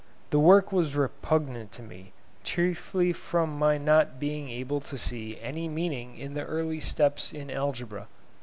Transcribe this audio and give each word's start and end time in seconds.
The 0.31 0.39
work 0.39 0.71
was 0.71 0.95
repugnant 0.95 1.71
to 1.73 1.83
me, 1.83 2.11
chiefly 2.43 3.13
from 3.13 3.51
my 3.55 3.77
not 3.77 4.19
being 4.19 4.49
able 4.49 4.81
to 4.81 4.97
see 4.97 5.37
any 5.39 5.67
meaning 5.69 6.17
in 6.17 6.33
the 6.33 6.43
early 6.43 6.79
steps 6.79 7.31
in 7.31 7.51
algebra. 7.51 8.07